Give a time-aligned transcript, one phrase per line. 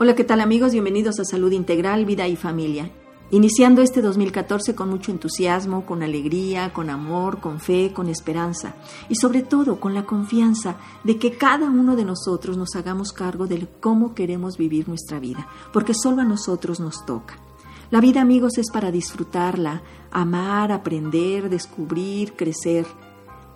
[0.00, 0.70] Hola, ¿qué tal amigos?
[0.70, 2.88] Bienvenidos a Salud Integral, Vida y Familia.
[3.32, 8.76] Iniciando este 2014 con mucho entusiasmo, con alegría, con amor, con fe, con esperanza
[9.08, 13.48] y sobre todo con la confianza de que cada uno de nosotros nos hagamos cargo
[13.48, 17.34] de cómo queremos vivir nuestra vida, porque solo a nosotros nos toca.
[17.90, 22.86] La vida amigos es para disfrutarla, amar, aprender, descubrir, crecer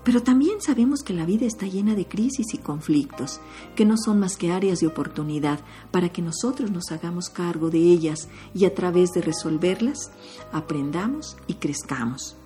[0.04, 3.40] pero también sabemos que la vida está llena de crisis y conflictos,
[3.76, 5.60] que no son más que áreas de oportunidad
[5.90, 10.10] para que nosotros nos hagamos cargo de ellas y a través de resolverlas
[10.52, 12.36] aprendamos y crezcamos.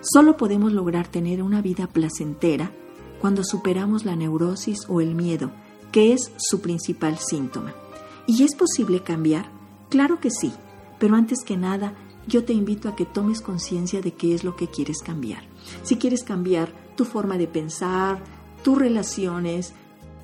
[0.00, 2.72] Solo podemos lograr tener una vida placentera
[3.20, 5.52] cuando superamos la neurosis o el miedo,
[5.92, 7.74] que es su principal síntoma.
[8.26, 9.50] ¿Y es posible cambiar?
[9.90, 10.52] Claro que sí,
[10.98, 11.94] pero antes que nada,
[12.26, 15.44] yo te invito a que tomes conciencia de qué es lo que quieres cambiar.
[15.82, 18.22] Si quieres cambiar tu forma de pensar,
[18.62, 19.72] tus relaciones,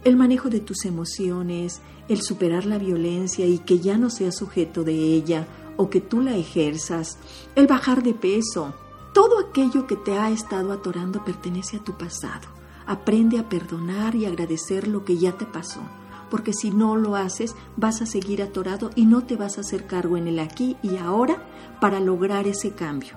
[0.04, 4.84] el manejo de tus emociones, el superar la violencia y que ya no seas sujeto
[4.84, 5.46] de ella
[5.76, 7.18] o que tú la ejerzas,
[7.54, 8.74] el bajar de peso,
[9.12, 12.48] todo aquello que te ha estado atorando pertenece a tu pasado.
[12.86, 15.80] Aprende a perdonar y agradecer lo que ya te pasó,
[16.30, 19.86] porque si no lo haces vas a seguir atorado y no te vas a hacer
[19.86, 21.42] cargo en el aquí y ahora
[21.80, 23.14] para lograr ese cambio.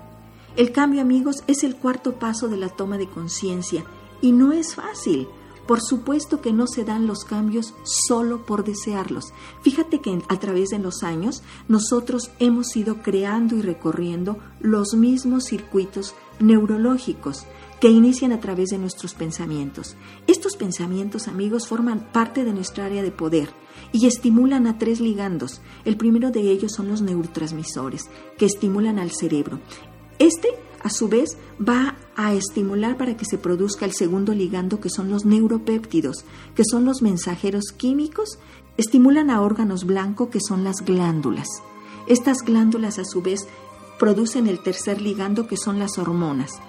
[0.56, 3.84] El cambio, amigos, es el cuarto paso de la toma de conciencia
[4.20, 5.28] y no es fácil.
[5.66, 9.32] Por supuesto que no se dan los cambios solo por desearlos.
[9.62, 15.44] Fíjate que a través de los años nosotros hemos ido creando y recorriendo los mismos
[15.44, 17.46] circuitos neurológicos
[17.80, 19.96] que inician a través de nuestros pensamientos.
[20.26, 23.48] Estos pensamientos, amigos, forman parte de nuestra área de poder
[23.92, 25.62] y estimulan a tres ligandos.
[25.84, 29.60] El primero de ellos son los neurotransmisores, que estimulan al cerebro.
[30.18, 30.48] Este,
[30.82, 35.08] a su vez, va a estimular para que se produzca el segundo ligando, que son
[35.08, 38.38] los neuropéptidos, que son los mensajeros químicos,
[38.76, 41.48] estimulan a órganos blancos, que son las glándulas.
[42.06, 43.46] Estas glándulas, a su vez,
[43.98, 46.60] producen el tercer ligando, que son las hormonas.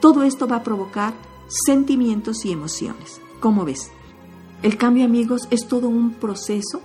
[0.00, 1.12] Todo esto va a provocar
[1.48, 3.20] sentimientos y emociones.
[3.40, 3.90] ¿Cómo ves?
[4.62, 6.80] El cambio, amigos, es todo un proceso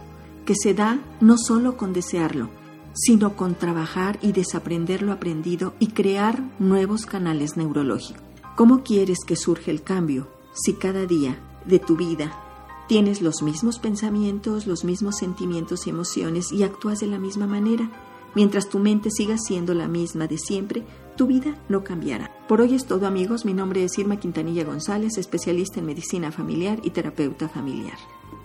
[0.46, 2.50] que se da no solo con desearlo,
[2.94, 8.22] sino con trabajar y desaprender lo aprendido y crear nuevos canales neurológicos.
[8.56, 12.40] ¿Cómo quieres que surja el cambio si cada día de tu vida
[12.88, 17.90] tienes los mismos pensamientos, los mismos sentimientos y emociones y actúas de la misma manera?
[18.36, 20.84] Mientras tu mente siga siendo la misma de siempre,
[21.16, 22.32] tu vida no cambiará.
[22.48, 26.80] Por hoy es todo amigos, mi nombre es Irma Quintanilla González, especialista en medicina familiar
[26.84, 27.98] y terapeuta familiar.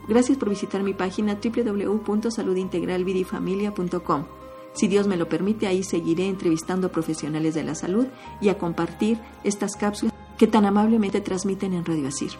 [0.08, 4.24] Gracias por visitar mi página www.saludintegralvidifamilia.com.
[4.72, 8.06] Si Dios me lo permite, ahí seguiré entrevistando profesionales de la salud
[8.40, 12.30] y a compartir estas cápsulas que tan amablemente transmiten en Radio Asir.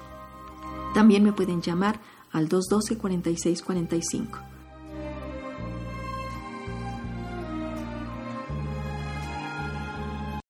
[0.94, 2.00] También me pueden llamar
[2.32, 4.57] al 212-4645.